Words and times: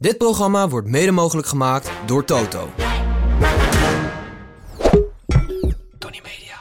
Dit 0.00 0.18
programma 0.18 0.68
wordt 0.68 0.88
mede 0.88 1.10
mogelijk 1.10 1.46
gemaakt 1.46 1.90
door 2.06 2.24
Toto. 2.24 2.68
Tony 5.98 6.20
Media. 6.22 6.56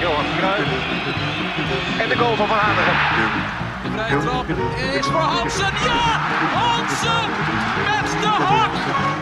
Johan 0.00 0.24
Cruijff. 0.38 0.70
En 1.98 2.08
de 2.08 2.16
goal 2.16 2.36
van 2.36 2.48
Van 2.48 2.56
Hanegem. 2.56 2.94
De 3.82 3.90
vrije 3.90 4.18
trap 4.18 4.48
is 4.98 5.06
voor 5.06 5.20
Hansen. 5.20 5.72
Ja! 5.84 6.18
Hansen 6.54 7.28
met 7.84 8.20
de 8.20 8.26
hak! 8.26 8.72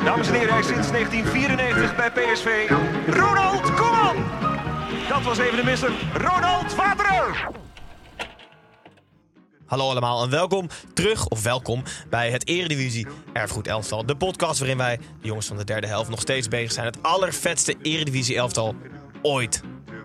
Dames 0.04 0.28
en 0.28 0.34
heren, 0.34 0.50
hij 0.50 0.60
is 0.60 0.66
sinds 0.66 0.90
1994 0.90 1.96
bij 1.96 2.10
PSV. 2.10 2.70
Ronald 3.06 3.74
Koeman. 3.74 4.16
Dat 5.08 5.22
was 5.22 5.38
even 5.38 5.56
de 5.56 5.64
misser. 5.64 5.92
Ronald 6.14 6.74
Waterer. 6.74 7.48
Hallo 9.70 9.90
allemaal 9.90 10.22
en 10.22 10.30
welkom 10.30 10.68
terug, 10.94 11.26
of 11.26 11.42
welkom, 11.42 11.82
bij 12.08 12.30
het 12.30 12.48
Eredivisie 12.48 13.06
Erfgoed 13.32 13.66
Elftal. 13.66 14.06
De 14.06 14.16
podcast 14.16 14.58
waarin 14.58 14.76
wij, 14.76 14.96
de 14.96 15.26
jongens 15.26 15.46
van 15.46 15.56
de 15.56 15.64
derde 15.64 15.86
helft, 15.86 16.10
nog 16.10 16.20
steeds 16.20 16.48
bezig 16.48 16.72
zijn. 16.72 16.86
Het 16.86 17.02
allervetste 17.02 17.74
Eredivisie 17.82 18.36
Elftal 18.36 18.74
ooit. 19.22 19.62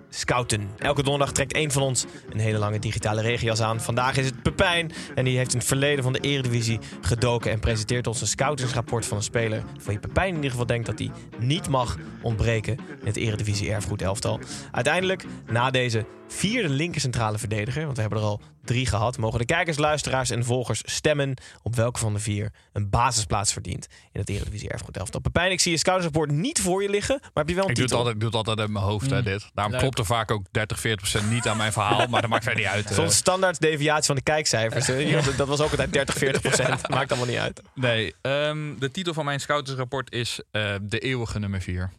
Scouten. 0.09 0.69
Elke 0.77 1.03
donderdag 1.03 1.31
trekt 1.31 1.53
één 1.53 1.71
van 1.71 1.81
ons 1.81 2.05
een 2.29 2.39
hele 2.39 2.57
lange 2.57 2.79
digitale 2.79 3.21
regenjas 3.21 3.61
aan. 3.61 3.81
Vandaag 3.81 4.17
is 4.17 4.25
het 4.25 4.41
Pepijn 4.41 4.91
en 5.15 5.25
die 5.25 5.37
heeft 5.37 5.53
in 5.53 5.57
het 5.57 5.67
verleden 5.67 6.03
van 6.03 6.13
de 6.13 6.19
Eredivisie 6.19 6.79
gedoken 7.01 7.51
en 7.51 7.59
presenteert 7.59 8.07
ons 8.07 8.21
een 8.21 8.27
scoutingsrapport 8.27 9.05
van 9.05 9.17
een 9.17 9.23
speler 9.23 9.63
van 9.77 9.93
je 9.93 9.99
Pepijn 9.99 10.29
in 10.29 10.35
ieder 10.35 10.51
geval 10.51 10.65
denkt 10.65 10.85
dat 10.85 10.99
hij 10.99 11.11
niet 11.39 11.69
mag 11.69 11.97
ontbreken 12.21 12.73
in 12.73 13.07
het 13.07 13.17
Eredivisie 13.17 13.71
Erfgoed 13.71 14.01
Elftal. 14.01 14.39
Uiteindelijk, 14.71 15.25
na 15.51 15.71
deze 15.71 16.05
vierde 16.27 16.69
linker 16.69 17.01
centrale 17.01 17.37
verdediger, 17.37 17.83
want 17.83 17.95
we 17.95 18.01
hebben 18.01 18.19
er 18.19 18.25
al 18.25 18.41
drie 18.63 18.85
gehad, 18.85 19.17
mogen 19.17 19.39
de 19.39 19.45
kijkers, 19.45 19.77
luisteraars 19.77 20.29
en 20.29 20.45
volgers 20.45 20.81
stemmen 20.85 21.33
op 21.63 21.75
welke 21.75 21.99
van 21.99 22.13
de 22.13 22.19
vier 22.19 22.51
een 22.73 22.89
basisplaats 22.89 23.53
verdient 23.53 23.87
in 24.11 24.19
het 24.19 24.29
Eredivisie 24.29 24.69
Erfgoed 24.69 24.97
Elftal. 24.97 25.21
Pepijn, 25.21 25.51
ik 25.51 25.59
zie 25.59 25.71
je 25.71 25.77
scoutingsrapport 25.77 26.31
niet 26.31 26.61
voor 26.61 26.81
je 26.81 26.89
liggen, 26.89 27.17
maar 27.21 27.31
heb 27.33 27.49
je 27.49 27.55
wel 27.55 27.63
een 27.63 27.69
Ik 27.69 27.75
doe 27.75 27.85
het, 27.85 27.93
altijd, 27.93 28.13
ik 28.13 28.19
doe 28.19 28.29
het 28.29 28.37
altijd 28.37 28.67
in 28.67 28.73
mijn 28.73 28.85
hoofd, 28.85 29.09
hè, 29.09 29.23
dit. 29.23 29.49
Daarom 29.53 29.77
klopt 29.77 29.99
er 29.99 30.05
vaak 30.05 30.31
ook 30.31 30.45
30, 30.51 30.79
40 30.79 31.09
procent 31.09 31.31
niet 31.31 31.47
aan 31.47 31.57
mijn 31.57 31.71
verhaal. 31.71 32.07
Maar 32.07 32.21
dat 32.21 32.29
maakt 32.29 32.43
verder 32.43 32.63
niet 32.63 32.71
uit. 32.71 32.85
eh. 32.89 32.95
Soms 32.95 33.15
standaard 33.15 33.59
deviatie 33.59 34.05
van 34.05 34.15
de 34.15 34.21
kijkcijfers. 34.21 34.87
hè. 34.87 35.35
Dat 35.35 35.47
was 35.47 35.61
ook 35.61 35.71
altijd 35.71 35.93
30, 35.93 36.15
40 36.15 36.41
procent. 36.41 36.89
Maakt 36.89 37.09
allemaal 37.09 37.29
niet 37.29 37.37
uit. 37.37 37.61
Nee, 37.73 38.15
ehm, 38.21 38.77
de 38.79 38.91
titel 38.91 39.13
van 39.13 39.25
mijn 39.25 39.39
scoutersrapport 39.39 40.11
is 40.11 40.39
eh, 40.51 40.75
De 40.81 40.99
Eeuwige 40.99 41.39
nummer 41.39 41.61
4. 41.61 41.91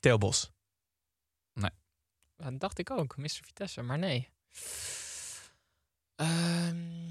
Theo 0.00 0.18
Bos. 0.18 0.50
Dat 2.36 2.60
dacht 2.60 2.78
ik 2.78 2.90
ook, 2.90 3.16
Mr. 3.16 3.28
Vitesse, 3.28 3.82
maar 3.82 3.98
nee. 3.98 4.28
Ehm, 6.16 7.06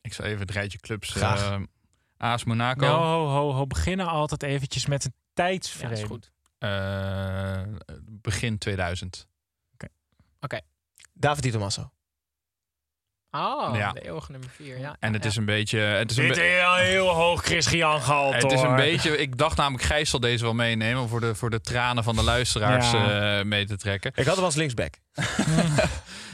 Ik 0.00 0.12
zal 0.12 0.24
even 0.24 0.40
het 0.40 0.50
rijtje 0.50 0.78
clubs. 0.78 1.10
Graag. 1.10 1.40
eh, 1.50 2.32
AS 2.32 2.44
Monaco. 2.44 2.80
Nou, 2.80 3.00
ho, 3.04 3.26
ho, 3.28 3.52
ho. 3.52 3.66
Beginnen 3.66 4.06
altijd 4.06 4.42
eventjes 4.42 4.86
met 4.86 5.04
een 5.04 5.12
ja, 5.14 5.20
tijdsframe. 5.32 5.92
is 5.94 6.02
goed. 6.02 6.32
eh, 6.58 7.62
begin 8.04 8.58
2000. 8.58 9.28
David 11.12 11.42
Di 11.42 11.50
Tommaso. 11.50 11.92
Oh, 13.30 13.76
Ja. 13.76 13.92
de 13.92 14.00
eeuwige 14.04 14.30
nummer 14.32 14.50
4. 14.50 14.78
Ja, 14.78 14.96
En 15.00 15.08
ja, 15.08 15.14
het 15.14 15.22
ja. 15.24 15.30
is 15.30 15.36
een 15.36 15.44
beetje... 15.44 15.78
Het 15.78 16.10
is 16.10 16.16
een, 16.16 16.28
be- 16.28 16.40
heel, 16.40 16.74
heel 16.74 17.08
hoog 17.08 17.42
Christian 17.42 18.00
gehaald, 18.00 18.34
het 18.34 18.52
is 18.52 18.60
een 18.60 18.66
hoor. 18.66 18.76
beetje... 18.76 19.18
Ik 19.18 19.36
dacht 19.38 19.56
namelijk 19.56 19.84
Gijs 19.84 20.10
zal 20.10 20.20
deze 20.20 20.44
wel 20.44 20.54
meenemen... 20.54 21.02
om 21.02 21.08
voor 21.08 21.20
de, 21.20 21.34
voor 21.34 21.50
de 21.50 21.60
tranen 21.60 22.04
van 22.04 22.16
de 22.16 22.22
luisteraars 22.22 22.90
Ja. 22.90 23.38
eh, 23.38 23.44
mee 23.44 23.66
te 23.66 23.76
trekken. 23.76 24.12
Ik 24.14 24.26
had 24.26 24.36
hem 24.36 24.44
als 24.44 24.54
linksback. 24.54 24.94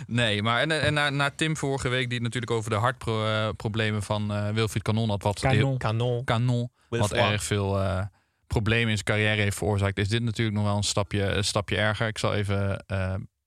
Nee, 0.06 0.42
maar 0.42 0.60
en, 0.60 0.80
en 0.82 0.94
naar, 0.94 1.12
naar 1.12 1.34
Tim 1.34 1.56
vorige 1.56 1.88
week... 1.88 2.04
die 2.04 2.14
het 2.14 2.22
natuurlijk 2.22 2.52
over 2.52 2.70
de 2.70 2.76
hartproblemen 2.76 4.02
van 4.02 4.32
eh 4.32 4.48
Wilfried 4.48 4.82
Kanon 4.82 5.08
had... 5.10 5.22
wat. 5.22 5.40
Canon. 5.40 5.78
Kanon, 6.24 6.70
wat 6.88 6.98
Wilfried. 6.98 7.20
erg 7.20 7.44
veel 7.44 7.80
eh, 7.82 8.00
problemen 8.46 8.88
in 8.88 8.98
zijn 8.98 9.04
carrière 9.04 9.42
heeft 9.42 9.56
veroorzaakt, 9.56 9.98
is 9.98 10.08
dit 10.08 10.22
natuurlijk 10.22 10.56
nog 10.56 10.64
wel 10.66 10.76
een 10.76 10.82
stapje, 10.82 11.22
een 11.22 11.44
stapje 11.44 11.76
erger. 11.76 12.06
Ik 12.06 12.18
zal 12.18 12.34
even 12.34 12.84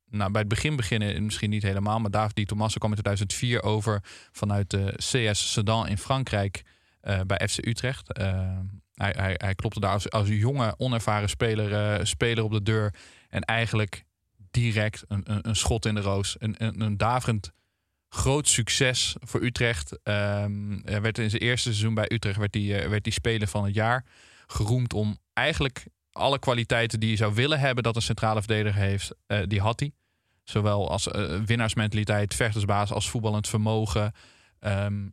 nou, 0.09 0.31
bij 0.31 0.41
het 0.41 0.49
begin 0.49 0.75
beginnen, 0.75 1.23
misschien 1.23 1.49
niet 1.49 1.63
helemaal, 1.63 1.99
maar 1.99 2.11
David 2.11 2.35
Di 2.35 2.45
Tommaso 2.45 2.77
kwam 2.77 2.93
in 2.93 2.97
2004 2.97 3.63
over 3.63 4.03
vanuit 4.31 4.69
de 4.69 4.93
CS 4.95 5.51
Sedan 5.51 5.87
in 5.87 5.97
Frankrijk 5.97 6.63
eh, 7.01 7.19
bij 7.27 7.47
FC 7.47 7.65
Utrecht. 7.65 8.13
Eh, 8.13 8.57
hij, 8.93 9.13
hij, 9.17 9.35
hij 9.37 9.55
klopte 9.55 9.79
daar 9.79 10.05
als, 10.09 10.27
jonge, 10.27 10.73
onervaren 10.77 11.29
speler, 11.29 11.73
eh, 11.73 12.05
speler 12.05 12.43
op 12.43 12.51
de 12.51 12.63
deur 12.63 12.93
en 13.29 13.41
eigenlijk 13.41 14.03
direct 14.51 15.03
een, 15.07 15.21
een, 15.23 15.47
een 15.47 15.55
schot 15.55 15.85
in 15.85 15.95
de 15.95 16.01
roos. 16.01 16.35
Een, 16.39 16.55
een, 16.57 16.81
een 16.81 16.97
daverend 16.97 17.51
groot 18.09 18.47
succes 18.47 19.15
voor 19.19 19.41
Utrecht. 19.41 19.99
Ehm, 20.03 20.81
werd 20.83 21.17
in 21.17 21.29
zijn 21.29 21.41
eerste 21.41 21.69
seizoen 21.69 21.93
bij 21.93 22.11
Utrecht 22.11 22.37
werd 22.37 22.53
hij, 22.53 22.83
eh, 22.83 22.89
werd 22.89 23.05
hij 23.05 23.13
speler 23.13 23.47
van 23.47 23.65
het 23.65 23.73
jaar. 23.73 24.05
Geroemd 24.47 24.93
om 24.93 25.17
eigenlijk 25.33 25.85
alle 26.19 26.39
kwaliteiten 26.39 26.99
die 26.99 27.09
je 27.09 27.15
zou 27.15 27.33
willen 27.33 27.59
hebben 27.59 27.83
dat 27.83 27.95
een 27.95 28.01
centrale 28.01 28.39
verdediger 28.41 28.81
heeft, 28.81 29.15
eh, 29.27 29.39
die 29.47 29.59
had 29.61 29.79
hij. 29.79 29.91
Zowel 30.43 30.89
als 30.89 31.07
eh, 31.07 31.39
winnaarsmentaliteit, 31.45 32.35
vechtersbaas 32.35 32.91
als 32.91 33.09
voetballend 33.09 33.47
vermogen. 33.47 34.11
Ehm, 34.59 35.07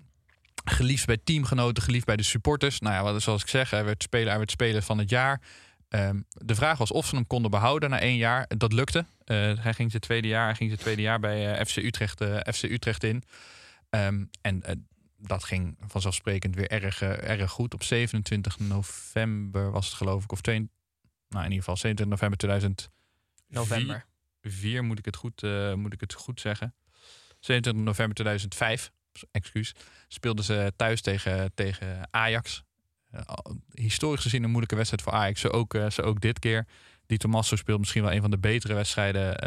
geliefd 0.65 1.07
bij 1.07 1.19
teamgenoten, 1.25 1.83
geliefd 1.83 2.07
bij 2.07 2.17
de 2.17 2.23
supporters. 2.23 2.81
Nou 2.81 2.95
ja, 2.95 3.03
wat- 3.13 3.23
zoals 3.23 3.43
ik 3.43 3.49
zeg, 3.49 3.71
hij 3.71 3.85
werd 3.85 4.03
speler, 4.03 4.29
hij 4.29 4.39
werd 4.39 4.51
speler 4.51 4.83
van 4.83 4.99
het 4.99 5.11
jaar. 5.11 5.41
Ehm, 5.89 6.21
de 6.29 6.55
vraag 6.55 6.79
was 6.79 6.91
of 6.93 7.07
ze 7.07 7.15
hem 7.15 7.27
konden 7.27 7.51
behouden 7.51 7.91
na 7.91 8.01
één 8.01 8.17
jaar. 8.17 8.49
Dat 8.57 8.73
lukte. 8.73 9.05
Eh, 9.25 9.37
hij 9.37 9.75
ging 9.75 9.91
zijn 9.91 10.03
tweede 10.03 10.29
jaar, 10.29 10.57
ging 10.57 10.71
zijn 10.71 10.83
tweede 10.83 11.03
jaar 11.03 11.21
bij 11.21 11.67
FC, 11.67 11.77
Utrecht, 11.77 12.25
FC 12.55 12.63
Utrecht 12.63 13.05
in. 13.05 13.23
Ehm, 13.91 14.25
en 14.41 14.87
dat 15.19 15.45
ging 15.45 15.79
vanzelfsprekend 15.87 16.55
weer 16.55 16.71
erg, 16.71 17.03
erg 17.03 17.51
goed. 17.51 17.75
Op 17.75 17.83
27 17.83 18.59
november 18.59 19.71
was 19.71 19.87
het 19.87 19.95
geloof 19.95 20.25
ik. 20.25 20.33
Of 20.33 20.41
twee, 20.41 20.71
nou 21.29 21.45
in 21.45 21.51
ieder 21.51 21.65
geval 21.65 21.77
27 21.77 22.07
november 22.07 22.39
2004 22.39 22.95
November. 23.49 24.07
moet 24.83 24.99
ik 24.99 25.05
het 25.05 25.17
goed, 25.17 25.43
eh, 25.43 25.75
moet 25.75 25.93
ik 25.93 26.01
het 26.01 26.13
goed 26.13 26.41
zeggen. 26.41 26.75
27 27.41 27.85
november 27.85 28.15
2005, 28.15 28.91
excuus, 29.31 29.75
speelden 30.09 30.45
ze 30.45 30.73
thuis 30.77 31.01
tegen, 31.01 31.55
tegen 31.55 32.09
Ajax. 32.11 32.63
Eh, 33.11 33.23
historisch 33.73 34.23
gezien 34.23 34.43
een 34.43 34.49
moeilijke 34.49 34.77
wedstrijd 34.77 35.03
voor 35.03 35.13
Ajax. 35.13 35.41
Zo 35.41 35.49
ook, 35.49 35.75
eh, 35.75 35.91
zo 35.91 36.03
ook 36.03 36.21
dit 36.21 36.39
keer. 36.39 36.67
Die 37.07 37.19
Tommaso 37.19 37.57
speelt 37.57 37.79
misschien 37.79 38.03
wel 38.03 38.13
een 38.13 38.21
van 38.21 38.31
de 38.31 38.39
betere 38.39 38.75
wedstrijden 38.75 39.39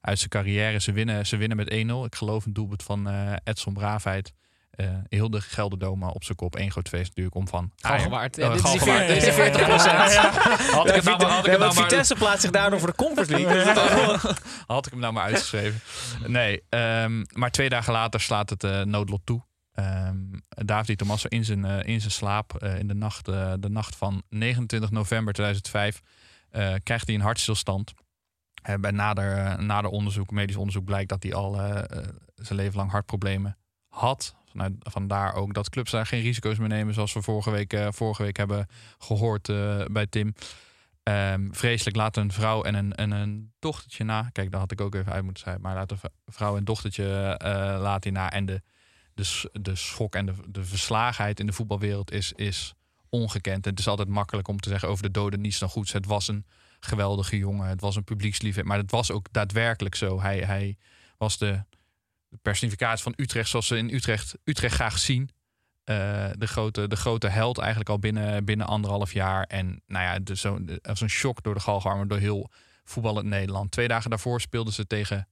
uit 0.00 0.18
zijn 0.18 0.30
carrière. 0.30 0.80
Ze 0.80 0.92
winnen, 0.92 1.26
ze 1.26 1.36
winnen 1.36 1.56
met 1.56 1.70
1-0. 1.70 2.04
Ik 2.04 2.14
geloof 2.14 2.46
een 2.46 2.52
doelpunt 2.52 2.82
van 2.82 3.08
Edson 3.44 3.72
Braafheid. 3.72 4.32
Eh, 4.72 4.86
heel 5.08 5.30
de 5.30 5.40
Gelderdoma 5.40 6.08
op 6.08 6.24
zijn 6.24 6.36
kop. 6.36 6.54
Eén 6.54 6.70
groot 6.70 6.88
feest 6.88 7.06
natuurlijk 7.08 7.34
om 7.36 7.48
van 7.48 7.72
Galgenwaard. 7.76 8.36
Ja, 8.36 8.46
Oh, 8.48 8.52
dit 8.54 8.64
is 8.64 8.70
die 8.70 8.78
Galgenwaard. 8.80 9.06
40, 9.06 9.24
dit 9.24 9.28
is 9.28 9.34
die 9.34 9.42
40 9.42 10.70
Had 10.72 10.88
ik 10.88 10.94
het 10.94 11.04
nou 11.04 11.18
maar- 11.18 11.30
had 11.30 11.44
ik 11.46 11.50
het 11.50 11.58
maar- 11.60 11.72
Vitesse 11.72 12.14
plaatst 12.14 12.40
zich 12.40 12.50
daardoor 12.50 12.78
voor 12.78 12.88
de 12.88 12.94
Conference 12.94 13.32
League. 13.32 13.64
Had 14.66 14.86
ik 14.86 14.92
hem 14.92 15.00
nou 15.00 15.12
maar 15.12 15.22
uitgeschreven. 15.24 15.80
Nee, 16.26 16.62
ehm, 16.68 17.24
maar 17.32 17.50
twee 17.50 17.68
dagen 17.68 17.92
later 17.92 18.20
slaat 18.20 18.50
het 18.50 18.64
eh, 18.64 18.82
noodlot 18.82 19.20
toe. 19.24 19.42
Ehm 19.72 20.16
David 20.48 20.98
Tommaso 20.98 21.28
in 21.28 21.44
zijn, 21.44 21.64
in 21.64 22.00
zijn 22.00 22.12
slaap 22.12 22.62
in 22.78 22.88
de 22.88 22.94
nacht, 22.94 23.24
de 23.24 23.68
nacht 23.68 23.96
van 23.96 24.22
29 24.28 24.90
november 24.90 25.32
2005 25.32 26.00
eh, 26.50 26.74
krijgt 26.82 27.06
hij 27.06 27.14
een 27.14 27.20
hartstilstand. 27.22 27.92
Bij 28.80 28.90
nader, 28.90 29.62
nader 29.62 29.90
onderzoek, 29.90 30.30
medisch 30.30 30.56
onderzoek, 30.56 30.84
blijkt 30.84 31.08
dat 31.08 31.22
hij 31.22 31.34
al 31.34 31.54
zijn 32.34 32.58
leven 32.58 32.76
lang 32.76 32.90
hartproblemen 32.90 33.56
had. 33.88 34.34
Vanuit, 34.52 34.72
vandaar 34.78 35.34
ook 35.34 35.54
dat 35.54 35.70
clubs 35.70 35.90
daar 35.90 36.06
geen 36.06 36.22
risico's 36.22 36.58
meer 36.58 36.68
nemen, 36.68 36.94
zoals 36.94 37.12
we 37.12 37.22
vorige 37.22 37.50
week, 37.50 37.72
eh, 37.72 37.86
vorige 37.90 38.22
week 38.22 38.36
hebben 38.36 38.66
gehoord 38.98 39.48
eh, 39.48 39.84
bij 39.90 40.06
Tim. 40.06 40.34
Ehm, 41.02 41.48
vreselijk 41.50 41.96
laat 41.96 42.16
een 42.16 42.32
vrouw 42.32 42.62
en 42.62 42.74
een, 42.74 42.94
en 42.94 43.10
een 43.10 43.52
dochtertje 43.58 44.04
na. 44.04 44.28
Kijk, 44.32 44.50
daar 44.50 44.60
had 44.60 44.72
ik 44.72 44.80
ook 44.80 44.94
even 44.94 45.12
uit 45.12 45.24
moeten 45.24 45.42
zijn. 45.42 45.60
Maar 45.60 45.74
laat 45.74 45.90
een 45.90 45.98
vrouw 46.26 46.56
en 46.56 46.64
dochtertje 46.64 47.36
eh, 47.38 47.50
laat 47.80 48.04
hij 48.04 48.12
na. 48.12 48.30
En 48.30 48.46
de, 48.46 48.62
de, 49.14 49.50
de 49.52 49.74
schok 49.74 50.14
en 50.14 50.26
de, 50.26 50.34
de 50.48 50.64
verslagenheid 50.64 51.40
in 51.40 51.46
de 51.46 51.52
voetbalwereld 51.52 52.12
is, 52.12 52.32
is 52.32 52.74
ongekend. 53.08 53.64
En 53.64 53.70
het 53.70 53.78
is 53.78 53.88
altijd 53.88 54.08
makkelijk 54.08 54.48
om 54.48 54.60
te 54.60 54.68
zeggen 54.68 54.88
over 54.88 55.02
de 55.02 55.10
doden 55.10 55.40
niets 55.40 55.58
dan 55.58 55.68
goeds. 55.68 55.92
Het 55.92 56.06
was 56.06 56.28
een 56.28 56.46
geweldige 56.80 57.36
jongen. 57.36 57.68
Het 57.68 57.80
was 57.80 57.96
een 57.96 58.04
publieksliever. 58.04 58.66
Maar 58.66 58.78
het 58.78 58.90
was 58.90 59.10
ook 59.10 59.26
daadwerkelijk 59.30 59.94
zo. 59.94 60.20
Hij, 60.20 60.38
hij 60.38 60.76
was 61.18 61.38
de, 61.38 61.64
de 62.42 62.96
van 62.96 63.14
Utrecht 63.16 63.48
zoals 63.48 63.66
ze 63.66 63.76
in 63.76 63.94
Utrecht, 63.94 64.34
Utrecht 64.44 64.74
graag 64.74 64.98
zien. 64.98 65.30
Eh, 65.84 66.30
de, 66.38 66.46
grote, 66.46 66.88
de 66.88 66.96
grote 66.96 67.28
held 67.28 67.58
eigenlijk 67.58 67.88
al 67.88 67.98
binnen, 67.98 68.44
binnen 68.44 68.66
anderhalf 68.66 69.12
jaar. 69.12 69.44
En 69.44 69.82
nou 69.86 70.04
ja, 70.04 70.18
de, 70.18 70.36
zo, 70.36 71.08
shock 71.08 71.42
door 71.42 71.54
de 71.54 71.60
galgenarmen, 71.60 72.08
door 72.08 72.18
heel 72.18 72.50
voetballend 72.84 73.26
Nederland. 73.26 73.70
Twee 73.70 73.88
dagen 73.88 74.10
daarvoor 74.10 74.40
speelden 74.40 74.72
ze 74.72 74.86
tegen 74.86 75.28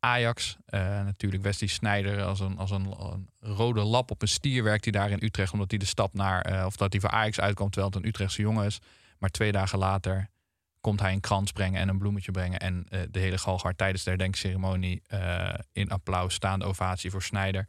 Ajax. 0.00 0.56
Eh, 0.64 0.80
natuurlijk 0.80 1.42
Wesley 1.42 1.68
Sneijder 1.68 2.22
als, 2.22 2.40
een, 2.40 2.58
als 2.58 2.70
een, 2.70 2.94
een 2.98 3.54
rode 3.54 3.82
lap 3.82 4.10
op 4.10 4.22
een 4.22 4.28
stier 4.28 4.62
werkt 4.62 4.84
hij 4.84 4.92
daar 4.92 5.10
in 5.10 5.24
Utrecht. 5.24 5.52
Omdat 5.52 5.70
hij 5.70 5.78
de 5.78 5.84
stap 5.84 6.14
naar, 6.14 6.42
eh, 6.42 6.66
of 6.66 6.76
dat 6.76 6.92
hij 6.92 7.00
voor 7.00 7.10
Ajax 7.10 7.40
uitkomt 7.40 7.72
terwijl 7.72 7.92
het 7.92 8.02
een 8.02 8.08
Utrechtse 8.08 8.42
jongen 8.42 8.66
is. 8.66 8.78
Maar 9.18 9.30
twee 9.30 9.52
dagen 9.52 9.78
later 9.78 10.30
komt 10.80 11.00
hij 11.00 11.12
een 11.12 11.20
krans 11.20 11.52
brengen 11.52 11.80
en 11.80 11.88
een 11.88 11.98
bloemetje 11.98 12.30
brengen. 12.30 12.58
En 12.58 12.86
eh, 12.88 13.00
de 13.10 13.18
hele 13.18 13.38
galgaard 13.38 13.78
tijdens 13.78 14.02
de 14.02 14.08
herdenkingsceremonie 14.10 15.02
eh, 15.06 15.54
in 15.72 15.90
applaus, 15.90 16.34
staande 16.34 16.64
ovatie 16.64 17.10
voor 17.10 17.22
Snijder. 17.22 17.66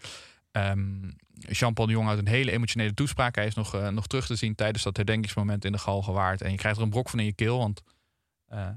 Ehm, 0.52 1.10
Jean-Paul 1.34 1.88
de 1.88 1.94
Jong 1.94 2.08
had 2.08 2.18
een 2.18 2.28
hele 2.28 2.52
emotionele 2.52 2.94
toespraak. 2.94 3.36
Hij 3.36 3.46
is 3.46 3.56
nog, 3.56 3.76
eh, 3.76 3.88
nog 3.88 4.08
terug 4.08 4.26
te 4.26 4.36
zien 4.36 4.56
tijdens 4.56 4.84
dat 4.84 4.98
herdenkingsmoment 4.98 5.66
in 5.66 5.72
de 5.72 5.78
Galgenwaard. 5.78 6.42
En 6.42 6.52
je 6.52 6.58
krijgt 6.58 6.78
er 6.78 6.84
een 6.84 6.90
brok 6.90 7.10
van 7.10 7.20
in 7.20 7.26
je 7.26 7.34
keel, 7.34 7.58
want 7.58 7.82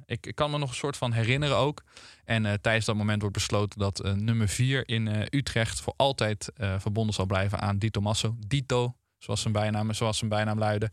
ik, 0.04 0.26
ik 0.26 0.34
kan 0.34 0.50
me 0.50 0.58
nog 0.58 0.68
een 0.68 0.74
soort 0.74 0.96
van 0.96 1.12
herinneren 1.12 1.56
ook. 1.56 1.84
En 2.24 2.60
tijdens 2.60 2.84
dat 2.84 2.96
moment 2.96 3.20
wordt 3.20 3.36
besloten 3.36 3.78
dat 3.78 4.02
nummer 4.16 4.48
4 4.48 4.88
in 4.88 5.26
Utrecht 5.30 5.80
voor 5.80 5.94
altijd 5.96 6.50
verbonden 6.56 7.14
zal 7.14 7.26
blijven 7.26 7.60
aan 7.60 7.78
Di 7.78 7.90
Tommaso. 7.90 8.36
Dito, 8.46 8.96
zoals 9.18 9.40
zijn 9.40 9.52
bijnaam, 9.52 9.92
zoals 9.92 10.18
zijn 10.18 10.30
bijnaam 10.30 10.58
luidde. 10.58 10.90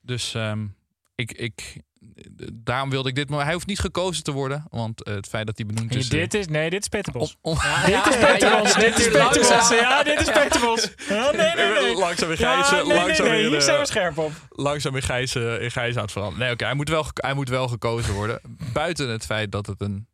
Dus 0.00 0.34
ehm, 0.34 0.66
ik, 1.30 1.32
ik, 1.38 1.76
daarom 2.52 2.90
wilde 2.90 3.08
ik 3.08 3.14
dit. 3.14 3.28
Maar 3.30 3.44
hij 3.44 3.52
hoeft 3.52 3.66
niet 3.66 3.78
gekozen 3.78 4.22
te 4.24 4.32
worden, 4.32 4.64
want 4.70 5.02
eh, 5.02 5.14
het 5.14 5.26
feit 5.28 5.46
dat 5.46 5.56
hij 5.56 5.66
benoemd 5.66 5.92
En 5.92 5.98
is. 5.98 6.08
dit 6.08 6.34
is, 6.34 6.46
nee, 6.46 6.70
dit 6.70 6.82
is 6.82 6.88
Peter 6.88 7.12
Bos. 7.12 7.36
om- 7.40 7.52
om- 7.52 7.58
Ja, 7.62 7.86
Dit 7.86 8.06
is 8.06 8.14
ja, 8.20 8.26
Peter 8.32 8.48
ja, 8.50 8.58
Bos, 8.60 8.72
ja, 8.74 8.78
dit 8.80 8.98
is 8.98 9.04
Peter 9.04 9.18
ja, 9.18 9.28
Bos. 9.58 9.68
Ja, 9.68 10.02
dit 10.02 10.20
is 10.20 10.30
Peter 10.32 10.60
Bos. 10.60 10.88
Ja, 11.08 11.30
nee, 11.30 11.54
nee, 11.54 11.80
nee. 11.82 11.94
Langzaam 11.96 12.28
weer 12.28 12.40
Ja, 12.40 12.62
Gijs, 12.62 12.70
nee, 12.70 12.84
nee, 12.86 12.96
langzaam 13.04 13.26
nee, 13.26 13.46
hier 13.48 13.56
eh, 13.56 13.60
zijn 13.62 13.78
we 13.80 13.86
scherp 13.86 14.18
op. 14.18 14.32
langzaam 14.48 14.96
in 14.96 15.02
Gijs, 15.02 15.34
eh, 15.34 15.62
in 15.62 15.70
Gijs 15.70 15.96
aan 15.96 16.02
het 16.02 16.12
veranderen. 16.12 16.44
Nee, 16.44 16.52
oké, 16.54 16.64
hij, 16.64 16.74
moet 16.74 16.88
wel, 16.88 17.04
hij 17.14 17.34
moet 17.34 17.48
wel 17.48 17.68
gekozen 17.68 18.14
worden. 18.14 18.40
Buiten 18.72 19.08
het 19.08 19.24
feit 19.24 19.52
dat 19.52 19.66
het 19.66 19.80
een. 19.80 20.06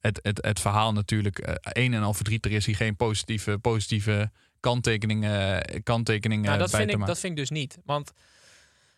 Het, 0.00 0.18
het, 0.22 0.38
het 0.44 0.60
verhaal 0.60 0.92
natuurlijk 0.92 1.38
eh, 1.38 1.54
een 1.62 1.94
en 1.94 2.02
al 2.02 2.14
verdrietig 2.14 2.52
is. 2.52 2.66
Hier 2.66 2.76
geen 2.76 2.96
positieve, 2.96 3.58
positieve 3.58 4.30
kanttekeningen, 4.60 5.62
kanttekeningen 5.82 6.44
Nou, 6.44 6.58
dat, 6.58 6.70
bij 6.70 6.78
vind 6.78 6.90
te 6.90 6.94
ik, 6.94 6.98
maken. 7.00 7.12
dat 7.14 7.22
vind 7.22 7.32
ik 7.32 7.38
dus 7.38 7.50
niet. 7.50 7.78
Want 7.84 8.12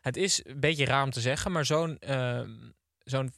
het 0.06 0.16
is 0.16 0.40
een 0.44 0.60
beetje 0.60 0.84
raar 0.84 1.02
om 1.04 1.10
te 1.10 1.20
zeggen, 1.20 1.52
maar 1.52 1.64
zo'n 1.66 1.98
ehm, 1.98 2.50
zo'n 2.98 3.32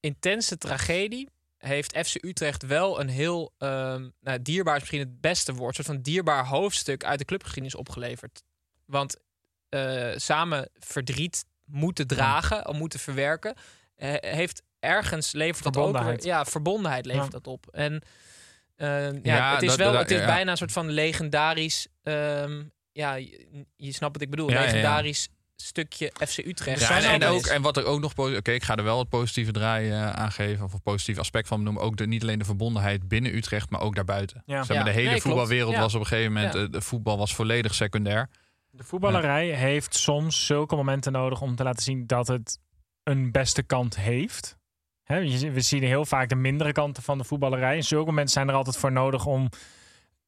intense 0.00 0.58
tragedie 0.58 1.28
heeft 1.58 1.98
FC 2.06 2.24
Utrecht 2.24 2.62
wel 2.66 3.00
een 3.00 3.08
heel 3.08 3.52
ehm, 3.58 4.08
nou, 4.20 4.42
dierbaar 4.42 4.74
is 4.74 4.80
misschien 4.80 5.00
het 5.00 5.20
beste 5.20 5.54
woord, 5.54 5.74
soort 5.74 5.86
van 5.86 6.00
dierbaar 6.02 6.46
hoofdstuk 6.46 7.04
uit 7.04 7.18
de 7.18 7.24
clubgeschiedenis 7.24 7.74
opgeleverd. 7.78 8.42
Want 8.84 9.16
eh, 9.68 10.12
samen 10.16 10.68
verdriet 10.78 11.44
moeten 11.64 12.06
dragen 12.06 12.68
of 12.68 12.76
moeten 12.76 12.98
verwerken, 13.00 13.54
eh, 13.96 14.14
heeft 14.20 14.62
ergens 14.80 15.32
levert 15.32 15.64
dat 15.64 15.76
ook 15.76 15.98
weer, 15.98 16.24
ja 16.24 16.44
verbondenheid 16.44 17.06
levert 17.06 17.24
Ja. 17.24 17.30
dat 17.30 17.46
op. 17.46 17.66
En 17.72 18.02
eh, 18.76 19.12
ja, 19.12 19.18
Ja, 19.22 19.52
het 19.54 19.62
is 19.62 19.68
dat- 19.68 19.78
wel, 19.78 19.92
dat- 19.92 20.00
het 20.00 20.10
is 20.10 20.18
ja. 20.18 20.26
bijna 20.26 20.50
een 20.50 20.56
soort 20.56 20.72
van 20.72 20.90
legendarisch. 20.90 21.86
ehm, 22.02 22.62
ja, 22.92 23.14
je, 23.14 23.66
je 23.76 23.92
snapt 23.92 24.12
wat 24.12 24.22
ik 24.22 24.30
bedoel. 24.30 24.48
Ja, 24.50 24.54
ja, 24.54 24.60
ja. 24.60 24.66
legendarisch 24.66 25.28
stukje 25.64 26.12
FC 26.26 26.38
Utrecht. 26.38 26.80
Ja, 26.80 27.00
zijn 27.00 27.22
en, 27.22 27.28
ook, 27.28 27.46
en 27.46 27.62
wat 27.62 27.76
er 27.76 27.84
ook 27.84 28.00
nog... 28.00 28.12
Oké, 28.16 28.52
ik 28.52 28.62
ga 28.64 28.76
er 28.76 28.84
wel 28.84 28.98
het 28.98 29.08
positieve 29.08 29.52
draai 29.52 29.90
eh, 29.90 30.10
aan 30.10 30.32
geven. 30.32 30.64
Of 30.64 30.72
een 30.72 30.82
positief 30.82 31.18
aspect 31.18 31.48
van 31.48 31.58
benoemen. 31.58 31.82
Ook 31.82 31.96
de, 31.96 32.06
niet 32.06 32.22
alleen 32.22 32.38
de 32.38 32.44
verbondenheid 32.44 33.08
binnen 33.08 33.34
Utrecht, 33.36 33.70
maar 33.70 33.80
ook 33.80 33.94
daarbuiten. 33.94 34.42
Ja. 34.46 34.62
Zeg 34.62 34.76
maar, 34.76 34.86
Ja. 34.86 34.92
de 34.92 34.98
hele 34.98 35.10
Nee, 35.10 35.20
voetbalwereld 35.20 35.72
Ja. 35.72 35.80
was 35.80 35.94
op 35.94 36.00
een 36.00 36.06
gegeven 36.06 36.32
moment... 36.32 36.54
Ja. 36.54 36.60
eh, 36.60 36.70
de 36.70 36.80
voetbal 36.80 37.18
was 37.18 37.34
volledig 37.34 37.74
secundair. 37.74 38.28
De 38.70 38.84
voetballerij 38.84 39.46
heeft 39.48 39.94
soms 39.94 40.46
zulke 40.46 40.76
momenten 40.76 41.12
nodig 41.12 41.40
om 41.40 41.56
te 41.56 41.62
laten 41.62 41.82
zien 41.82 42.06
dat 42.06 42.26
het 42.28 42.58
een 43.02 43.32
beste 43.32 43.62
kant 43.62 43.96
heeft. 43.96 44.56
We 45.04 45.60
zien 45.60 45.82
heel 45.82 46.04
vaak 46.04 46.28
de 46.28 46.34
mindere 46.34 46.72
kanten 46.72 47.02
van 47.02 47.18
de 47.18 47.24
voetballerij. 47.24 47.76
En 47.76 47.82
zulke 47.84 48.06
momenten 48.06 48.32
zijn 48.32 48.48
er 48.48 48.54
altijd 48.54 48.76
voor 48.76 48.92
nodig 48.92 49.26
om 49.26 49.48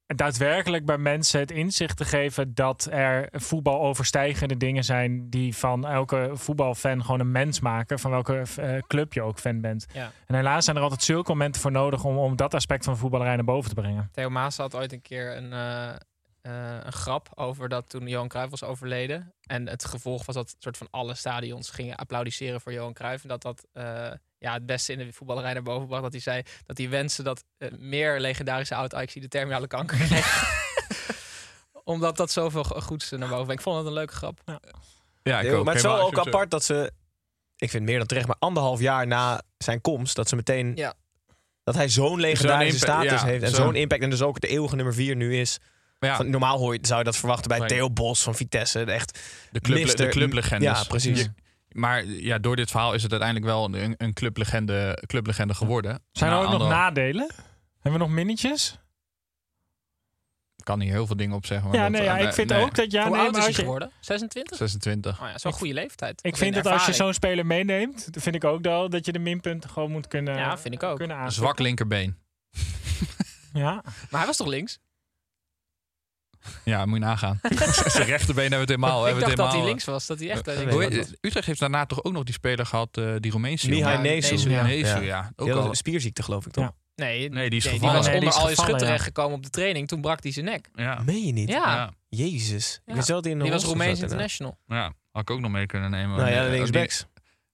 daadwerkelijk 0.07 0.85
bij 0.85 0.99
mensen 0.99 1.41
het 1.41 1.51
inzicht 1.51 1.97
te 1.97 2.05
geven 2.05 2.55
dat 2.55 2.89
er 2.91 3.29
voetbal 3.33 3.81
overstijgende 3.81 4.57
dingen 4.57 4.85
zijn 4.85 5.31
die 5.31 5.57
van 5.57 5.87
elke 5.87 6.31
voetbalfan 6.33 7.05
gewoon 7.05 7.21
een 7.21 7.33
mens 7.33 7.61
maken, 7.61 7.99
van 7.99 8.11
welke 8.11 8.43
eh, 8.57 8.79
club 8.87 9.13
je 9.13 9.23
ook 9.23 9.39
fan 9.39 9.61
bent. 9.61 9.87
Ja. 9.93 10.13
En 10.27 10.35
helaas 10.35 10.65
zijn 10.65 10.77
er 10.77 10.83
altijd 10.83 11.03
zulke 11.03 11.31
momenten 11.31 11.61
voor 11.61 11.71
nodig 11.71 12.05
om, 12.05 12.17
om 12.17 12.37
dat 12.37 12.55
aspect 12.55 12.85
van 12.85 12.97
voetballerij 12.97 13.35
naar 13.35 13.45
boven 13.45 13.69
te 13.75 13.81
brengen. 13.81 14.09
Theo 14.13 14.31
Maas 14.31 14.57
had 14.57 14.75
ooit 14.75 14.93
een 14.93 15.03
keer 15.03 15.37
een, 15.37 15.53
eh, 15.53 15.89
eh, 15.89 16.85
een 16.85 16.93
grap 16.93 17.29
over 17.35 17.69
dat 17.69 17.91
toen 17.91 18.09
Johan 18.09 18.29
Cruijff 18.29 18.51
was 18.51 18.65
overleden. 18.65 19.35
En 19.43 19.69
het 19.69 19.85
gevolg 19.85 20.27
was 20.27 20.35
dat 20.35 20.57
soort 20.59 20.77
van 20.77 20.89
alle 20.91 21.15
stadions 21.15 21.71
gingen 21.71 21.97
applaudisseren 21.97 22.61
voor 22.61 22.73
Johan 22.73 22.93
Cruijff. 22.93 23.23
En 23.23 23.29
dat 23.29 23.43
dat 23.43 23.67
ja, 24.39 24.53
het 24.53 24.67
beste 24.67 24.93
in 24.93 24.99
de 24.99 25.13
voetballerij 25.13 25.53
naar 25.53 25.63
boven 25.63 25.87
bracht. 25.87 26.03
Dat 26.03 26.13
hij 26.13 26.21
zei 26.21 26.43
dat 26.67 26.79
hij 26.79 26.89
wenste 26.89 27.23
dat 27.23 27.45
eh, 27.59 27.69
meer 27.79 28.21
legendarische 28.21 28.75
oud 28.75 28.95
ajax 28.95 29.15
de 29.15 29.29
terminale 29.29 29.67
kanker 29.67 29.97
kreeg. 29.99 30.55
Omdat 31.85 32.17
dat 32.17 32.31
zoveel 32.31 32.65
go- 32.65 32.81
goeds 32.81 33.11
naar 33.11 33.19
boven 33.29 33.35
brengt. 33.45 33.53
Ik 33.53 33.61
vond 33.61 33.77
het 33.77 33.87
een 33.87 33.93
leuke 33.93 34.13
grap. 34.15 34.41
Ja, 35.23 35.39
Heel- 35.39 35.59
maar 35.65 35.75
het 35.75 35.85
is 35.85 35.91
wel 35.91 36.01
ook 36.01 36.19
apart 36.19 36.51
dat 36.51 36.65
ze, 36.65 36.93
ik 37.57 37.71
vind 37.71 37.85
meer 37.85 37.99
dan 37.99 38.07
terecht, 38.07 38.27
maar 38.27 38.37
anderhalf 38.39 38.81
jaar 38.81 39.07
na 39.07 39.43
zijn 39.59 39.81
komst, 39.81 40.17
dat 40.17 40.29
ze 40.29 40.37
meteen, 40.37 40.73
Ja. 40.75 40.95
dat 41.65 41.75
hij 41.75 41.89
zo'n 41.89 42.21
legendarische 42.21 42.79
status 42.79 43.11
ja, 43.21 43.25
heeft 43.27 43.45
en 43.45 43.51
zo'n- 43.51 43.75
impact 43.75 44.03
en 44.03 44.11
dus 44.11 44.23
ook 44.23 44.41
de 44.41 44.49
eeuwige 44.49 44.77
nummer 44.77 44.95
vier 44.95 45.17
nu 45.17 45.37
is. 45.41 45.59
Ja, 45.99 46.17
Van, 46.17 46.31
normaal 46.31 46.59
hoor 46.59 46.73
je, 46.73 46.79
zou 46.83 46.99
je 46.99 47.05
dat 47.05 47.17
verwachten 47.17 47.49
bij 47.49 47.59
Nee. 47.59 47.69
Theo 47.69 47.91
Bos 47.91 48.23
van 48.23 48.35
Vitesse, 48.35 48.85
echt 48.85 49.19
de, 49.51 49.61
club, 49.61 49.97
de 49.97 50.09
clublegendes. 50.09 50.79
Ja, 50.79 50.85
precies. 50.85 51.21
Je- 51.21 51.33
Maar 51.77 52.05
ja, 52.05 52.39
door 52.39 52.57
dit 52.57 52.71
verhaal 52.71 52.95
is 52.95 53.03
het 53.03 53.11
uiteindelijk 53.11 53.51
wel 53.51 53.75
een, 53.75 53.95
een 53.99 54.13
clublegende, 54.13 55.03
clublegende 55.07 55.55
geworden. 55.55 56.03
Zijn 56.13 56.33
er 56.33 56.39
ook 56.39 56.51
nog 56.51 56.69
nadelen? 56.69 57.31
Hebben 57.81 58.01
we 58.01 58.07
nog 58.07 58.17
minnetjes? 58.17 58.79
Ik 60.57 60.65
kan 60.65 60.81
hier 60.81 60.93
heel 60.93 61.07
veel 61.07 61.17
dingen 61.17 61.37
op 61.37 61.47
zeggen. 61.47 61.69
maar 61.69 61.77
Ja, 61.77 61.83
dat- 61.83 61.93
nee, 61.93 62.03
ja, 62.03 62.19
eh, 62.19 62.27
ik 62.27 62.33
vind 62.33 62.49
nee, 62.51 62.63
ook 62.63 62.75
dat 62.75 62.91
ja, 62.93 63.03
Hoe 63.07 63.11
nee, 63.17 63.21
oud 63.21 63.31
maar 63.33 63.39
is 63.41 63.47
hij 63.47 63.47
als 63.47 63.57
je, 63.57 63.63
geworden? 63.63 63.91
26? 64.01 64.57
26. 64.57 65.13
Oh 65.13 65.19
ja, 65.19 65.27
dat 65.27 65.37
is 65.37 65.43
wel 65.43 65.53
een 65.53 65.59
goede 65.59 65.75
leeftijd. 65.75 66.25
Ik 66.25 66.37
vind 66.37 66.55
dat 66.55 66.67
als 66.67 66.87
je 66.87 66.93
zo'n 66.93 67.13
speler 67.15 67.47
meeneemt, 67.47 68.13
dan 68.13 68.23
vind 68.23 68.35
ik 68.35 68.45
ook 68.45 68.63
wel 68.63 68.89
dat 68.91 69.07
je 69.07 69.13
de 69.13 69.19
minpunten 69.19 69.71
gewoon 69.71 69.91
moet 69.91 70.09
kunnen, 70.09 70.37
Ja, 70.37 70.59
vind 70.59 70.75
ik 70.75 70.83
ook. 70.83 70.97
kunnen. 70.97 71.33
Zwak 71.33 71.59
linkerbeen. 71.59 72.17
Ja. 73.53 73.83
Maar 74.11 74.21
hij 74.21 74.27
was 74.27 74.37
toch 74.37 74.47
links? 74.47 74.79
Ja, 76.65 76.87
moet 76.87 76.99
je 76.99 77.05
nagaan. 77.05 77.41
Zijn 77.87 78.07
rechterbeen 78.07 78.51
hebben 78.51 78.67
we 78.67 78.73
het 78.73 78.83
helemaal. 78.83 79.01
ik 79.01 79.13
hebben 79.13 79.31
we 79.31 79.37
dacht 79.37 79.51
dat 79.51 79.61
hij 79.61 79.69
links 79.69 79.85
was. 79.85 80.07
Dat 80.07 80.19
hij 80.19 80.31
echt 80.31 80.49
eh, 80.49 80.63
eh, 80.63 81.05
Utrecht 81.21 81.47
heeft 81.47 81.61
daarna 81.61 81.87
toch 81.87 82.05
ook 82.05 82.13
nog 82.13 82.25
die 82.25 82.35
speler 82.35 82.67
gehad, 82.67 82.97
eh, 82.97 83.15
die 83.19 83.31
Roemeense 83.31 83.69
Mihai. 83.69 83.99
Nesu. 83.99 84.37
Ja, 84.37 84.57
ja. 84.57 84.63
Nesu, 84.63 84.85
Ja. 84.87 85.01
ja. 85.01 85.33
Ook 85.37 85.51
al, 85.51 85.69
een 85.69 85.75
spierziekte 85.75 86.23
geloof 86.23 86.47
ik 86.47 86.53
toch? 86.53 86.65
Ja. 86.65 86.75
Nee, 86.95 87.29
Nee, 87.29 87.51
die 87.51 87.59
is 87.59 87.65
die 87.71 87.81
was 87.81 88.07
Nee, 88.07 88.21
die 88.21 88.29
onder 88.29 88.43
al 88.43 88.49
je 88.49 88.57
schut 88.57 88.79
terechtgekomen 88.79 89.37
op 89.37 89.43
de 89.43 89.51
training. 89.51 89.89
Toen 89.89 90.01
brak 90.01 90.23
hij 90.23 90.33
zijn 90.33 90.45
nek. 90.45 90.71
ja. 90.75 91.03
Meen 91.05 91.27
je 91.27 91.33
niet? 91.33 91.49
Ja, 91.49 91.75
Ja. 91.75 91.91
Jezus. 92.09 92.81
Ja. 92.85 92.95
Ik 92.95 93.09
in 93.09 93.39
de 93.39 93.43
die 93.43 93.53
was 93.53 93.65
Roemeens 93.65 94.01
inderdaad. 94.01 94.03
International. 94.03 94.59
ja, 94.67 94.93
had 95.11 95.23
ik 95.23 95.31
ook 95.31 95.41
nog 95.41 95.51
mee 95.51 95.67
kunnen 95.67 95.91
nemen. 95.91 96.17
Nou 96.17 96.31
ja, 96.31 96.49
linksbacks. 96.49 97.07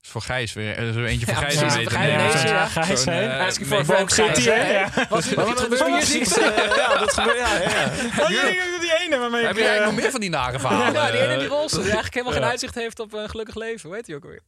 Is 0.03 0.09
voor 0.09 0.21
Gijs 0.23 0.53
weer. 0.53 0.77
Er 0.77 0.89
is 0.89 0.95
er 0.97 1.05
eentje 1.05 1.27
voor 1.35 1.35
Ja, 1.35 1.41
Gijs 1.41 1.59
precies, 1.59 1.73
om 1.73 1.77
mee 1.77 1.89
voor 1.89 1.93
te 1.93 2.39
Gijs, 2.39 2.43
ja. 2.51 2.67
Gijs, 2.67 3.05
hè? 3.05 3.27
eh, 3.29 3.47
Asking 3.47 3.69
nee, 3.69 3.85
for 3.85 3.95
a 3.95 3.99
Bob 3.99 4.11
City, 4.11 4.43
hè? 4.49 4.71
Ja. 4.81 4.91
Wat 5.09 5.25
gebeurt 5.25 6.09
hier? 6.09 6.77
Ja, 6.77 6.99
dat 6.99 7.13
gebeurt. 7.13 7.39
Ja, 7.39 7.61
ja. 7.61 7.85
Oh, 8.21 8.27
die, 8.29 8.81
die 8.81 8.99
ene 9.01 9.19
waarmee 9.19 9.45
Heb 9.47 9.57
je 9.57 9.61
eh, 9.61 9.67
eigenlijk 9.69 9.85
nog 9.85 9.95
meer 9.95 10.11
van 10.11 10.21
die 10.21 10.31
nare 10.31 10.59
verhalen? 10.59 10.93
Ja, 10.93 11.11
die 11.11 11.21
ene 11.21 11.35
die 11.35 11.43
Eh, 11.45 11.49
rolstoel. 11.49 11.83
Die 11.83 11.93
eigenlijk 11.93 12.15
helemaal 12.15 12.35
geen 12.41 12.51
uitzicht 12.51 12.75
heeft 12.75 13.01
op 13.01 13.13
een 13.13 13.29
gelukkig 13.31 13.55
leven. 13.55 13.89
Hoe 13.89 13.97
heet 13.97 14.07
hij 14.07 14.17
ook 14.17 14.23
alweer? 14.25 14.43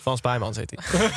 Frans 0.00 0.20
Bijmans 0.20 0.56
heet 0.56 0.72
hij. 0.74 1.00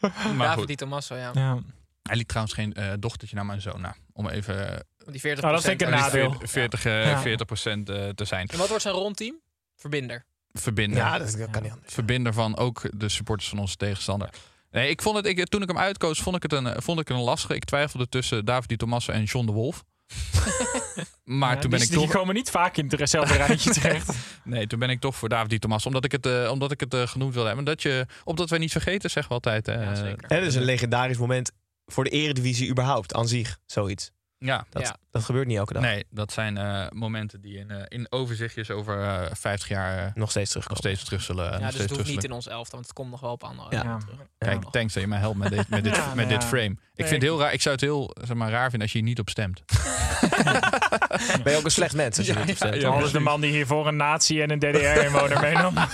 Maar 0.00 0.36
David 0.36 0.58
goed. 0.58 0.66
Di 0.66 0.74
Tommaso, 0.74 1.14
ja. 1.16 1.30
Ja. 1.34 1.58
Hij 2.02 2.16
liet 2.16 2.28
trouwens 2.28 2.54
geen 2.54 2.74
eh, 2.74 2.92
dochtertje 2.98 3.36
naar 3.36 3.46
mijn 3.46 3.60
zoon. 3.60 3.80
Nou, 3.80 3.94
om 4.12 4.28
even 4.28 4.70
eh, 4.70 4.78
Die 5.10 5.20
40 5.20 5.44
Oh, 5.44 5.50
dat 5.50 5.62
vind 5.62 5.80
ik 5.80 5.86
een 5.86 5.92
nadeel. 5.94 6.36
40, 6.42 6.84
eh, 6.84 7.04
Ja. 7.06 7.22
40% 7.22 7.22
eh, 7.24 8.08
te 8.08 8.24
zijn. 8.24 8.48
En 8.48 8.58
wat 8.58 8.68
wordt 8.68 8.82
zijn 8.82 8.94
rondteam? 8.94 9.40
Verbinder. 9.76 10.24
Verbinder. 10.58 10.98
Ja, 10.98 11.18
dat 11.18 11.36
kan 11.50 11.62
niet 11.62 11.72
anders. 11.72 11.94
Verbinder 11.94 12.32
van 12.32 12.56
ook 12.56 12.82
de 12.96 13.08
supporters 13.08 13.48
van 13.48 13.58
onze 13.58 13.76
tegenstander. 13.76 14.28
Nee, 14.70 14.88
ik 14.90 15.02
vond 15.02 15.16
het, 15.16 15.26
ik, 15.26 15.46
toen 15.48 15.62
ik 15.62 15.68
hem 15.68 15.78
uitkoos, 15.78 16.20
vond 16.20 16.36
ik 16.36 16.42
het 16.42 16.52
een, 16.52 16.82
vond 16.82 17.00
ik 17.00 17.08
het 17.08 17.16
een 17.16 17.22
lastige. 17.22 17.54
Ik 17.54 17.64
twijfelde 17.64 18.08
tussen 18.08 18.44
David 18.44 18.68
Di 18.68 18.76
Tommaso 18.76 19.12
en 19.12 19.22
John 19.24 19.46
de 19.46 19.52
Wolf. 19.52 19.84
maar 21.24 21.54
Ja, 21.54 21.60
toen 21.60 21.70
ben 21.70 21.78
die, 21.78 21.88
ik 21.88 21.94
die 21.94 22.04
toch. 22.04 22.12
komen 22.16 22.34
niet 22.34 22.50
vaak 22.50 22.76
in 22.76 22.92
hetzelfde 22.96 23.34
rijtje 23.36 23.70
terecht. 23.80 24.10
Nee, 24.44 24.66
toen 24.66 24.78
ben 24.78 24.90
ik 24.90 25.00
toch 25.00 25.16
voor 25.16 25.28
David 25.28 25.50
Di 25.50 25.58
Tommaso. 25.58 25.86
Omdat 25.86 26.04
ik 26.04 26.12
het, 26.12 26.26
eh, 26.26 26.50
omdat 26.50 26.70
ik 26.70 26.80
het 26.80 26.94
eh, 26.94 27.06
genoemd 27.06 27.32
wilde 27.32 27.46
hebben. 27.48 27.64
Dat 27.66 27.82
je, 27.82 28.06
opdat 28.24 28.50
wij 28.50 28.58
niet 28.58 28.72
vergeten, 28.72 29.10
zeggen 29.10 29.28
we 29.28 29.34
altijd. 29.34 29.68
eh, 29.68 29.82
Ja, 29.82 29.94
zeker. 29.94 30.28
En 30.30 30.36
het 30.38 30.46
is 30.46 30.54
een 30.54 30.62
legendarisch 30.62 31.18
moment 31.18 31.50
voor 31.86 32.04
de 32.04 32.10
eredivisie 32.10 32.70
überhaupt, 32.70 33.14
aan 33.14 33.28
zich, 33.28 33.58
zoiets. 33.66 34.10
Ja, 34.38 34.66
Dat, 34.70 34.82
Ja. 34.82 34.96
dat 35.10 35.24
gebeurt 35.24 35.46
niet 35.46 35.56
elke 35.56 35.72
dag. 35.72 35.82
nee, 35.82 36.04
dat 36.10 36.32
zijn 36.32 36.56
eh, 36.56 36.86
momenten 36.90 37.40
die 37.40 37.58
in, 37.58 37.70
eh, 37.70 37.82
in 37.88 38.06
overzichtjes 38.10 38.70
over 38.70 39.00
eh 39.02 39.26
50 39.32 39.68
jaar 39.68 39.98
eh, 40.06 40.10
Nog 40.14 40.30
steeds 40.30 40.54
nog 40.54 40.64
terugkomen. 40.64 40.76
steeds 40.76 41.04
terug 41.04 41.22
zullen. 41.22 41.44
Ja, 41.44 41.50
nog 41.50 41.58
dus 41.60 41.68
het 41.68 41.78
hoeft 41.78 41.88
terug 41.92 42.06
niet 42.14 42.24
in 42.24 42.32
ons 42.32 42.46
elftal, 42.48 42.72
want 42.74 42.84
het 42.84 42.92
komt 42.92 43.10
nog 43.10 43.20
wel 43.20 43.30
op 43.32 43.44
andere. 43.44 43.68
Ja. 43.76 43.82
Ja. 43.82 43.98
terug. 43.98 44.16
Kijk, 44.38 44.62
Ja. 44.64 44.70
thanks 44.70 44.92
dat 44.92 45.02
je 45.02 45.08
mij 45.08 45.18
helpt 45.18 45.38
met 45.38 45.50
dit, 45.50 45.68
met 45.68 45.84
dit, 45.84 45.96
Ja, 45.96 46.14
met 46.14 46.28
dit 46.28 46.44
frame. 46.44 46.64
Ik 46.64 46.78
Nee. 46.94 47.08
vind 47.08 47.10
het 47.10 47.22
heel 47.22 47.40
raar. 47.40 47.52
Ik 47.52 47.60
zou 47.62 47.74
het 47.74 47.84
heel 47.84 48.16
zeg 48.22 48.36
maar, 48.36 48.50
raar 48.50 48.62
vinden 48.70 48.80
als 48.80 48.92
je 48.92 48.98
hier 48.98 49.06
niet 49.06 49.18
op 49.18 49.28
stemt. 49.30 49.62
Ben 51.42 51.52
je 51.52 51.58
ook 51.58 51.64
een 51.64 51.70
slecht 51.70 51.94
mens 51.94 52.18
als 52.18 52.26
je 52.26 52.32
Ja, 52.32 52.38
niet 52.40 52.50
op 52.50 52.56
stemt? 52.56 52.74
ja, 52.80 52.88
Al 52.88 53.04
is 53.04 53.12
de 53.12 53.20
man 53.20 53.40
die 53.40 53.50
hiervoor 53.52 53.86
een 53.86 53.96
nazi 53.96 54.42
en 54.42 54.50
een 54.50 54.58
DDR-inwoner 54.58 55.40
meenam. 55.50 55.74
Nou 55.74 55.88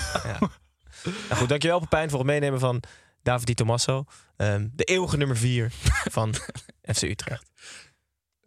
goed, 1.30 1.48
dankjewel 1.48 1.78
Pepijn 1.80 2.10
voor 2.10 2.18
het 2.18 2.28
meenemen 2.28 2.60
van 2.60 2.82
David 3.22 3.46
Di 3.46 3.54
Tommaso. 3.54 4.04
Ehm, 4.36 4.68
de 4.72 4.84
eeuwige 4.84 5.16
nummer 5.16 5.36
4 5.36 5.70
van 6.10 6.34
FC 6.94 7.02
Utrecht. 7.02 7.50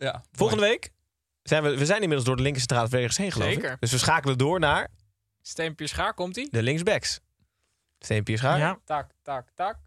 Ja, 0.03 0.23
Volgende 0.31 0.63
week 0.63 0.89
zijn 1.43 1.63
we, 1.63 1.77
we 1.77 1.85
zijn 1.85 2.01
inmiddels 2.01 2.27
door 2.27 2.35
de 2.35 2.41
linker 2.41 2.61
centrale 2.61 2.87
verdedigers 2.87 3.17
heen 3.17 3.31
geloof 3.31 3.47
ik. 3.49 3.53
Zeker. 3.53 3.77
Dus 3.79 3.91
we 3.91 3.97
schakelen 3.97 4.37
door 4.37 4.59
naar 4.59 4.87
Steempje 5.41 5.87
schaar, 5.87 6.13
komt 6.13 6.37
ie? 6.37 6.47
de 6.51 6.63
linksbacks. 6.63 7.19
Steen 7.99 8.23
Pierschaar. 8.23 8.57
Ja, 8.57 8.79
Tak, 8.85 9.11
tak, 9.21 9.47
tak. 9.53 9.77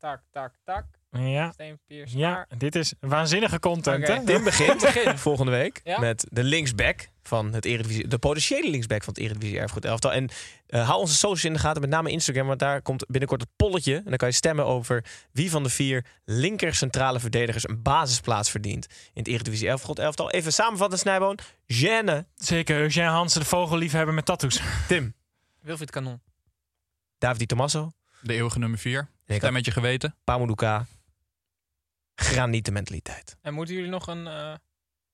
Tak, 0.00 0.22
tak, 0.30 0.54
tak. 0.64 0.84
ja, 1.10 1.50
Steempje 1.52 1.96
ja, 1.96 2.06
schaar. 2.06 2.46
dit 2.58 2.74
is 2.74 2.94
waanzinnige 3.00 3.58
content, 3.58 4.06
hè? 4.06 4.24
Tim 4.24 4.44
begint 4.44 4.86
volgende 5.20 5.50
week 5.52 5.80
Ja. 5.84 5.98
met 6.00 6.26
de 6.30 6.42
linksback 6.44 7.08
van 7.22 7.52
het 7.52 7.64
Eredivisie, 7.64 8.08
de 8.08 8.18
potentiële 8.18 8.70
linksback 8.70 9.04
van 9.04 9.12
het 9.14 9.22
Eredivisie 9.22 9.58
Erfgoed 9.58 9.84
Elftal. 9.84 10.12
En 10.12 10.28
eh, 10.66 10.86
hou 10.88 11.00
onze 11.00 11.14
socials 11.14 11.44
in 11.44 11.52
de 11.52 11.58
gaten, 11.58 11.80
met 11.80 11.90
name 11.90 12.10
Instagram, 12.10 12.46
want 12.46 12.58
daar 12.58 12.82
komt 12.82 13.06
binnenkort 13.08 13.40
het 13.40 13.50
polletje. 13.56 13.96
En 13.96 14.04
dan 14.04 14.16
kan 14.16 14.28
je 14.28 14.34
stemmen 14.34 14.66
over 14.66 15.04
wie 15.32 15.50
van 15.50 15.62
de 15.62 15.68
vier 15.70 16.04
linker 16.24 16.74
centrale 16.74 17.20
verdedigers 17.20 17.68
een 17.68 17.82
basisplaats 17.82 18.50
verdient 18.50 18.86
in 18.86 19.22
het 19.22 19.28
Eredivisie 19.28 19.68
Erfgoed 19.68 19.98
Elftal. 19.98 20.30
Even 20.30 20.52
samenvatten, 20.52 20.98
Snijboon. 20.98 21.38
Gêne. 21.74 22.24
Zeker, 22.34 22.80
Eugène 22.80 23.08
Hansen, 23.08 23.40
de 23.40 23.46
vogelliefhebber 23.46 24.14
met 24.14 24.24
tattoos. 24.24 24.60
Tim. 24.88 25.14
Wilfried 25.60 25.90
Kanon. 25.90 26.20
David 27.18 27.38
Di 27.38 27.46
Tommaso. 27.46 27.92
De 28.22 28.34
eeuwige 28.34 28.58
nummer 28.58 28.78
4. 28.78 29.08
Ik 29.30 29.36
Stem 29.36 29.48
had 29.48 29.52
met 29.52 29.64
je 29.64 29.70
geweten. 29.80 30.14
Pamuduka. 30.24 30.86
Granieten 32.14 32.72
mentaliteit. 32.72 33.36
En 33.42 33.54
moeten 33.54 33.74
jullie 33.74 33.90
nog 33.90 34.06
een... 34.06 34.26
eh, 34.26 34.54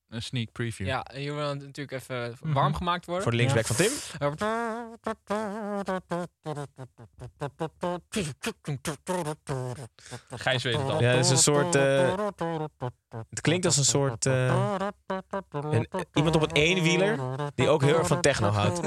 Een 0.08 0.22
sneak 0.22 0.52
preview. 0.52 0.86
ja, 0.86 1.06
hier 1.14 1.34
wil 1.34 1.54
natuurlijk 1.54 1.90
even 1.90 2.36
Mhm. 2.40 2.52
warm 2.52 2.74
gemaakt 2.74 3.04
Voor 3.04 3.14
worden. 3.14 3.30
de 3.30 3.36
linksback 3.36 3.66
van 3.66 3.76
Tim. 3.76 3.90
Gijs 10.30 10.62
weet 10.62 10.76
het 10.76 10.88
al. 10.90 11.00
Ja, 11.00 11.08
het 11.08 11.24
is 11.24 11.30
een 11.30 11.36
soort... 11.38 11.74
eh, 11.74 12.14
het 13.30 13.40
klinkt 13.40 13.64
als 13.64 13.76
een 13.76 13.84
soort... 13.84 14.26
eh, 14.26 14.88
een- 15.50 15.88
iemand 16.14 16.36
op 16.36 16.42
een 16.42 16.52
eenwieler 16.52 17.18
die 17.54 17.68
ook 17.68 17.82
heel 17.82 17.98
erg 17.98 18.06
van 18.06 18.20
techno 18.20 18.48
houdt. 18.48 18.80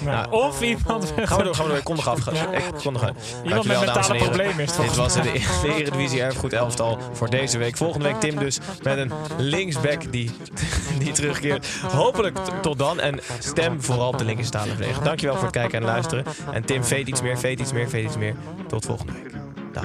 Nou, 0.00 0.30
of 0.30 0.62
iemand 0.62 1.12
Gaan 1.16 1.38
we 1.38 1.44
door, 1.44 1.54
gaan 1.54 1.64
we 1.64 1.70
door. 1.70 1.78
Ik 1.78 1.84
kondig 1.84 2.08
af. 2.08 2.18
Ik 2.26 2.62
kondig 2.82 3.02
af. 3.02 3.10
iemand 3.44 3.66
met 3.66 3.76
Dankjewel, 3.76 3.80
dames 3.80 3.80
en 3.80 3.84
mentale 3.84 4.12
heren. 4.12 4.28
problemen 4.28 4.64
is 4.64 4.76
Dit 4.76 4.96
was 4.96 5.12
de, 5.14 5.22
de 5.62 5.74
Eredivisie 5.74 6.22
Erfgoed 6.22 6.52
elftal 6.52 6.98
voor 7.12 7.30
deze 7.30 7.58
week. 7.58 7.76
Volgende 7.76 8.06
week 8.06 8.20
Tim 8.20 8.38
dus 8.38 8.58
met 8.82 8.98
een 8.98 9.12
linksback 9.36 10.12
die, 10.12 10.30
die 10.98 11.12
terugkeert. 11.12 11.68
Hopelijk 11.92 12.38
tot 12.62 12.78
dan. 12.78 13.00
En 13.00 13.20
stem 13.38 13.82
vooral 13.82 14.08
op 14.08 14.18
de 14.18 14.24
linker 14.24 14.44
stalen 14.44 14.68
verdediger. 14.68 15.04
Dankjewel 15.04 15.34
voor 15.34 15.44
het 15.44 15.52
kijken 15.56 15.78
en 15.78 15.84
luisteren. 15.84 16.24
En 16.52 16.64
Tim, 16.64 16.84
veet 16.84 17.08
iets 17.08 17.22
meer, 17.22 17.38
veet 17.38 17.60
iets 17.60 17.72
meer, 17.72 17.88
veet 17.88 18.04
iets 18.04 18.16
meer. 18.16 18.34
Tot 18.68 18.84
volgende 18.86 19.12
week. 19.12 19.32
Dag. 19.72 19.84